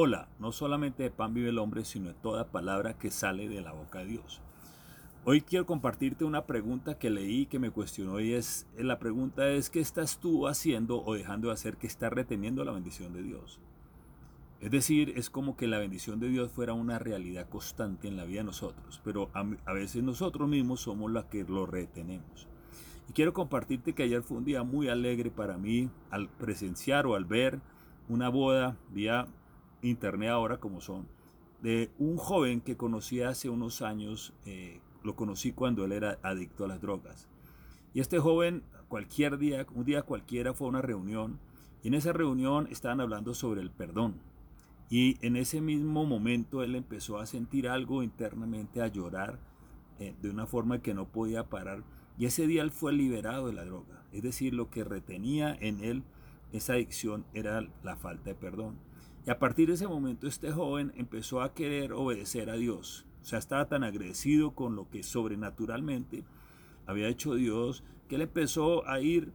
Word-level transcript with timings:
Hola, 0.00 0.28
no 0.38 0.52
solamente 0.52 1.02
de 1.02 1.10
pan 1.10 1.34
vive 1.34 1.48
el 1.48 1.58
hombre, 1.58 1.84
sino 1.84 2.10
de 2.10 2.14
toda 2.14 2.52
palabra 2.52 2.96
que 2.96 3.10
sale 3.10 3.48
de 3.48 3.60
la 3.62 3.72
boca 3.72 3.98
de 3.98 4.06
Dios. 4.06 4.40
Hoy 5.24 5.40
quiero 5.40 5.66
compartirte 5.66 6.24
una 6.24 6.46
pregunta 6.46 7.00
que 7.00 7.10
leí 7.10 7.46
que 7.46 7.58
me 7.58 7.72
cuestionó 7.72 8.20
y 8.20 8.32
es, 8.32 8.68
la 8.76 9.00
pregunta 9.00 9.48
es, 9.48 9.70
¿qué 9.70 9.80
estás 9.80 10.20
tú 10.20 10.46
haciendo 10.46 11.02
o 11.04 11.14
dejando 11.14 11.48
de 11.48 11.54
hacer 11.54 11.78
que 11.78 11.88
está 11.88 12.10
reteniendo 12.10 12.62
la 12.62 12.70
bendición 12.70 13.12
de 13.12 13.24
Dios? 13.24 13.58
Es 14.60 14.70
decir, 14.70 15.14
es 15.16 15.30
como 15.30 15.56
que 15.56 15.66
la 15.66 15.80
bendición 15.80 16.20
de 16.20 16.28
Dios 16.28 16.52
fuera 16.52 16.74
una 16.74 17.00
realidad 17.00 17.48
constante 17.48 18.06
en 18.06 18.16
la 18.16 18.24
vida 18.24 18.42
de 18.42 18.44
nosotros, 18.44 19.00
pero 19.02 19.30
a, 19.34 19.72
veces 19.72 20.04
nosotros 20.04 20.48
mismos 20.48 20.80
somos 20.82 21.10
los 21.10 21.24
que 21.24 21.42
lo 21.42 21.66
retenemos. 21.66 22.46
Y 23.08 23.14
quiero 23.14 23.32
compartirte 23.32 23.94
que 23.94 24.04
ayer 24.04 24.22
fue 24.22 24.36
un 24.36 24.44
día 24.44 24.62
muy 24.62 24.90
alegre 24.90 25.32
para 25.32 25.58
mí 25.58 25.90
al 26.12 26.28
presenciar 26.28 27.04
o 27.04 27.16
al 27.16 27.24
ver 27.24 27.58
una 28.08 28.28
boda 28.28 28.76
vía 28.90 29.26
internet 29.82 30.30
ahora 30.30 30.58
como 30.58 30.80
son, 30.80 31.06
de 31.62 31.90
un 31.98 32.16
joven 32.16 32.60
que 32.60 32.76
conocí 32.76 33.20
hace 33.22 33.48
unos 33.48 33.82
años, 33.82 34.32
eh, 34.46 34.80
lo 35.02 35.16
conocí 35.16 35.52
cuando 35.52 35.84
él 35.84 35.92
era 35.92 36.18
adicto 36.22 36.64
a 36.64 36.68
las 36.68 36.80
drogas. 36.80 37.28
Y 37.94 38.00
este 38.00 38.18
joven, 38.18 38.62
cualquier 38.88 39.38
día, 39.38 39.66
un 39.74 39.84
día 39.84 40.02
cualquiera, 40.02 40.54
fue 40.54 40.66
a 40.66 40.70
una 40.70 40.82
reunión 40.82 41.38
y 41.82 41.88
en 41.88 41.94
esa 41.94 42.12
reunión 42.12 42.68
estaban 42.70 43.00
hablando 43.00 43.34
sobre 43.34 43.60
el 43.60 43.70
perdón. 43.70 44.20
Y 44.90 45.24
en 45.24 45.36
ese 45.36 45.60
mismo 45.60 46.06
momento 46.06 46.62
él 46.62 46.74
empezó 46.74 47.18
a 47.18 47.26
sentir 47.26 47.68
algo 47.68 48.02
internamente, 48.02 48.80
a 48.80 48.88
llorar 48.88 49.38
eh, 49.98 50.14
de 50.20 50.30
una 50.30 50.46
forma 50.46 50.80
que 50.80 50.94
no 50.94 51.06
podía 51.08 51.48
parar. 51.48 51.82
Y 52.16 52.26
ese 52.26 52.46
día 52.46 52.62
él 52.62 52.70
fue 52.70 52.92
liberado 52.92 53.46
de 53.46 53.52
la 53.52 53.64
droga. 53.64 54.02
Es 54.12 54.22
decir, 54.22 54.54
lo 54.54 54.70
que 54.70 54.84
retenía 54.84 55.54
en 55.60 55.84
él 55.84 56.02
esa 56.52 56.74
adicción 56.74 57.26
era 57.34 57.66
la 57.82 57.96
falta 57.96 58.30
de 58.30 58.34
perdón. 58.34 58.78
Y 59.28 59.30
a 59.30 59.38
partir 59.38 59.68
de 59.68 59.74
ese 59.74 59.86
momento 59.86 60.26
este 60.26 60.50
joven 60.52 60.90
empezó 60.96 61.42
a 61.42 61.52
querer 61.52 61.92
obedecer 61.92 62.48
a 62.48 62.54
Dios. 62.54 63.04
O 63.20 63.26
sea, 63.26 63.38
estaba 63.38 63.68
tan 63.68 63.84
agradecido 63.84 64.52
con 64.54 64.74
lo 64.74 64.88
que 64.88 65.02
sobrenaturalmente 65.02 66.24
había 66.86 67.08
hecho 67.08 67.34
Dios, 67.34 67.84
que 68.08 68.14
él 68.14 68.22
empezó 68.22 68.88
a 68.88 69.02
ir 69.02 69.34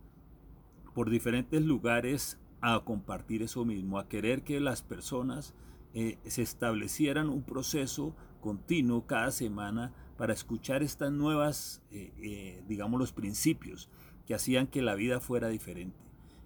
por 0.96 1.12
diferentes 1.12 1.62
lugares 1.62 2.40
a 2.60 2.80
compartir 2.80 3.44
eso 3.44 3.66
mismo, 3.66 4.00
a 4.00 4.10
querer 4.10 4.42
que 4.42 4.60
las 4.60 4.82
personas 4.82 5.54
eh, 5.94 6.18
se 6.26 6.42
establecieran 6.42 7.30
un 7.30 7.44
proceso 7.44 8.16
continuo 8.42 9.06
cada 9.06 9.30
semana 9.30 9.94
para 10.18 10.34
escuchar 10.34 10.82
estas 10.82 11.12
nuevas, 11.12 11.84
eh, 11.92 12.12
eh, 12.18 12.64
digamos, 12.68 13.00
los 13.00 13.14
principios 13.14 13.92
que 14.26 14.34
hacían 14.34 14.66
que 14.66 14.82
la 14.82 14.96
vida 14.96 15.20
fuera 15.20 15.50
diferente. 15.50 16.00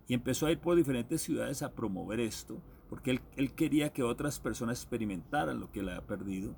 Y 0.10 0.16
empezó 0.16 0.48
a 0.48 0.52
ir 0.52 0.60
por 0.60 0.76
diferentes 0.76 1.22
ciudades 1.22 1.62
a 1.62 1.72
promover 1.72 2.20
esto 2.20 2.62
porque 2.90 3.20
él, 3.36 3.52
quería 3.54 3.92
que 3.92 4.04
otras 4.04 4.40
personas 4.40 4.80
experimentaran 4.80 5.60
lo 5.60 5.72
que 5.72 5.82
él 5.82 5.90
había 5.90 6.06
perdido, 6.06 6.56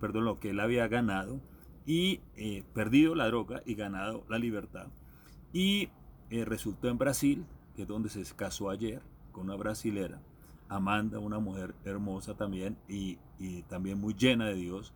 perdón, 0.00 0.24
lo 0.24 0.38
que 0.40 0.50
él 0.50 0.60
había 0.60 0.88
ganado 0.88 1.40
y 1.84 2.20
eh, 2.36 2.64
perdido 2.74 3.14
la 3.14 3.26
droga 3.26 3.62
y 3.66 3.74
ganado 3.74 4.24
la 4.28 4.38
libertad. 4.38 4.86
Y 5.52 5.88
eh, 6.30 6.44
resultó 6.44 6.88
en 6.88 6.98
Brasil, 6.98 7.44
que 7.74 7.82
es 7.82 7.88
donde 7.88 8.08
se 8.08 8.22
casó 8.34 8.70
ayer 8.70 9.02
con 9.32 9.44
una 9.44 9.56
brasilera, 9.56 10.20
Amanda, 10.68 11.18
una 11.18 11.38
mujer 11.38 11.74
hermosa 11.84 12.34
también 12.34 12.78
y, 12.88 13.18
y 13.38 13.62
también 13.62 14.00
muy 14.00 14.14
llena 14.14 14.46
de 14.46 14.54
Dios. 14.54 14.94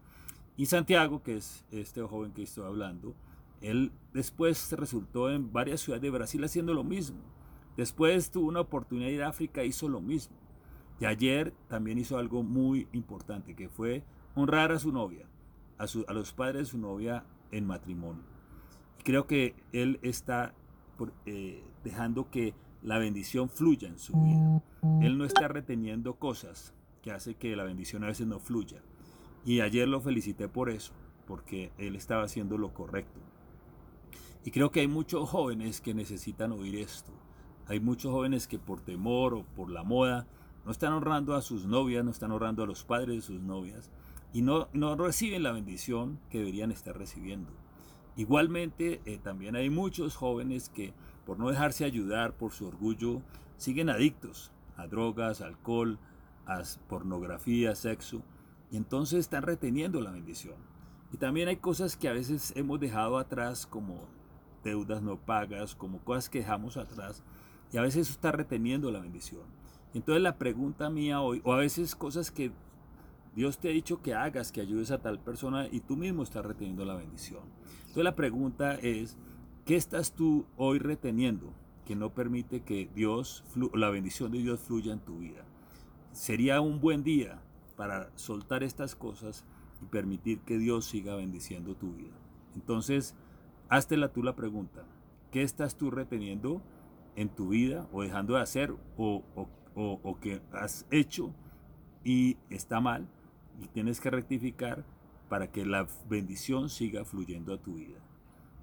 Y 0.57 0.67
Santiago, 0.67 1.23
que 1.23 1.37
es 1.37 1.65
este 1.71 2.01
joven 2.03 2.33
que 2.33 2.43
estoy 2.43 2.65
hablando, 2.65 3.15
él 3.61 3.93
después 4.15 4.73
resultó 4.73 5.31
en 5.31 5.53
varias 5.53 5.81
ciudades 5.81 6.03
de 6.03 6.11
Brasil 6.11 6.43
haciendo 6.45 6.73
lo 6.73 6.85
mismo 6.85 7.36
Después 7.77 8.31
tuvo 8.31 8.49
una 8.49 8.61
oportunidad 8.61 9.09
de 9.09 9.15
ir 9.15 9.23
a 9.23 9.29
África, 9.29 9.65
hizo 9.65 9.89
lo 9.89 10.01
mismo. 10.01 10.37
Y 10.99 11.05
ayer 11.05 11.53
también 11.69 11.99
hizo 11.99 12.17
algo 12.17 12.43
muy 12.43 12.89
importante, 12.93 13.55
que 13.55 13.69
fue 13.69 14.03
honrar 14.35 14.73
a 14.73 14.79
su 14.79 14.93
novia, 14.93 15.27
a, 15.79 15.85
a 15.85 16.13
los 16.15 16.33
padres 16.33 16.63
de 16.63 16.65
su 16.67 16.79
novia 16.79 17.25
en 17.51 17.67
matrimonio. 17.67 18.25
Creo 19.05 19.27
que 19.27 19.55
él 19.73 19.99
está 20.03 20.55
eh, 21.27 21.63
dejando 21.85 22.31
que 22.31 22.55
la 22.83 22.99
bendición 22.99 23.51
fluya 23.51 23.89
en 23.89 23.99
su 23.99 24.15
vida. 24.15 24.63
Él 25.03 25.19
no 25.19 25.25
está 25.25 25.49
reteniendo 25.49 26.15
cosas 26.15 26.73
que 27.03 27.13
hace 27.13 27.35
que 27.35 27.57
la 27.57 27.65
bendición 27.65 28.05
a 28.05 28.09
veces 28.09 28.27
no 28.27 28.41
fluya. 28.41 28.83
Y 29.45 29.61
ayer 29.61 29.87
lo 29.87 30.01
felicité 30.01 30.49
por 30.49 30.71
eso, 30.71 30.93
porque 31.27 31.73
él 31.79 31.95
estaba 31.95 32.25
haciendo 32.25 32.59
lo 32.59 32.73
correcto. 32.73 33.21
Y 34.45 34.51
creo 34.51 34.71
que 34.71 34.81
hay 34.81 34.89
muchos 34.89 35.29
jóvenes 35.29 35.81
que 35.81 35.95
necesitan 35.95 36.53
oír 36.53 36.77
esto 36.77 37.13
hay 37.69 37.81
muchos 37.81 38.13
jóvenes 38.13 38.47
que 38.47 38.59
por 38.59 38.81
temor 38.81 39.35
o 39.35 39.45
por 39.45 39.71
la 39.71 39.83
moda 39.83 40.27
no 40.65 40.73
están 40.73 40.93
honrando 40.93 41.35
a 41.35 41.43
sus 41.43 41.67
novias, 41.67 42.05
no 42.05 42.11
están 42.11 42.33
honrando 42.33 42.63
a 42.63 42.67
los 42.67 42.85
padres 42.85 43.17
de 43.17 43.23
sus 43.23 43.41
novias 43.41 43.91
y 44.33 44.43
no, 44.43 44.69
no 44.73 44.97
reciben 44.97 45.43
la 45.43 45.53
bendición 45.53 46.19
que 46.31 46.39
deberían 46.39 46.71
estar 46.71 46.97
recibiendo. 46.97 47.51
Igualmente, 48.17 49.01
eh, 49.05 49.19
también 49.23 49.57
hay 49.57 49.71
muchos 49.71 50.17
jóvenes 50.17 50.69
que 50.69 50.95
por 51.25 51.39
no 51.39 51.49
dejarse 51.49 51.85
ayudar 51.85 52.35
por 52.35 52.53
su 52.53 52.67
orgullo 52.67 53.21
siguen 53.57 53.91
adictos 53.91 54.53
a 54.77 54.87
drogas, 54.87 55.41
alcohol, 55.41 55.99
a 56.47 56.63
pornografía, 56.89 57.75
sexo, 57.75 58.23
y 58.71 58.77
entonces 58.77 59.21
están 59.21 59.43
reteniendo 59.43 60.01
la 60.01 60.11
bendición. 60.11 60.57
Y 61.13 61.19
también 61.19 61.49
hay 61.49 61.57
cosas 61.57 61.97
que 61.97 62.09
a 62.09 62.13
veces 62.13 62.53
hemos 62.57 62.81
dejado 62.81 63.19
atrás 63.19 63.67
como 63.67 64.05
deudas 64.65 65.03
no 65.03 65.17
pagas, 65.17 65.75
como 65.75 65.99
cosas 66.01 66.29
que 66.29 66.41
dejamos 66.41 66.77
atrás 66.77 67.23
y 67.73 67.79
a 67.79 67.83
veces 67.83 68.11
está 68.11 68.33
reteniendo 68.33 68.91
la 68.91 69.01
bendición. 69.01 69.43
Entonces 69.95 70.23
la 70.23 70.39
pregunta 70.39 70.91
mía 70.91 71.21
hoy, 71.21 71.41
o 71.45 71.53
a 71.53 71.59
veces 71.59 71.95
cosas 71.95 72.31
que 72.31 72.53
Dios 73.35 73.59
te 73.59 73.69
ha 73.69 73.73
dicho 73.73 74.01
que 74.03 74.15
hagas, 74.15 74.53
que 74.53 74.61
ayudes 74.61 74.91
a 74.91 74.99
tal 74.99 75.19
persona 75.19 75.69
y 75.71 75.81
tú 75.81 75.97
mismo 75.97 76.23
estás 76.23 76.45
reteniendo 76.45 76.85
la 76.85 76.95
bendición. 76.95 77.43
Entonces 77.81 78.05
la 78.05 78.17
pregunta 78.17 78.75
es, 78.75 79.17
¿qué 79.65 79.77
estás 79.77 80.13
tú 80.13 80.47
hoy 80.57 80.79
reteniendo 80.79 81.53
que 81.85 81.97
no 81.97 82.15
permite 82.15 82.63
que 82.63 82.91
Dios, 82.95 83.45
la 83.75 83.91
bendición 83.91 84.33
de 84.33 84.39
Dios 84.39 84.61
fluya 84.61 84.93
en 84.93 85.01
tu 85.01 85.19
vida? 85.19 85.45
Sería 86.13 86.61
un 86.61 86.81
buen 86.81 87.05
día 87.05 87.43
para 87.77 88.11
soltar 88.17 88.63
estas 88.63 88.97
cosas 88.97 89.45
y 89.83 89.87
permitir 89.87 90.41
que 90.41 90.59
Dios 90.59 90.87
siga 90.87 91.15
bendiciendo 91.15 91.75
tu 91.75 91.93
vida. 91.93 92.17
Entonces, 92.55 93.15
háztela 93.69 94.13
tú 94.13 94.23
la 94.23 94.35
pregunta, 94.35 94.85
¿qué 95.31 95.43
estás 95.43 95.77
tú 95.77 95.91
reteniendo? 95.91 96.63
En 97.17 97.29
tu 97.29 97.49
vida 97.49 97.89
o 97.93 98.03
dejando 98.03 98.35
de 98.35 98.43
hacer 98.43 98.75
o, 98.97 99.25
o, 99.75 100.19
que 100.21 100.41
has 100.53 100.87
hecho 100.91 101.35
y 102.05 102.37
está 102.51 102.81
mal 102.81 103.09
y 103.61 103.67
tienes 103.69 104.01
que 104.01 104.11
rectificar 104.11 104.85
para 105.29 105.51
que 105.51 105.67
la 105.67 105.87
bendición 106.09 106.69
siga 106.69 107.05
fluyendo 107.05 107.53
a 107.53 107.59
tu 107.59 107.75
vida. 107.75 107.99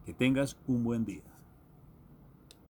Que 0.05 0.13
tengas 0.13 0.57
un 0.67 0.83
buen 0.83 1.03
día. 1.05 1.23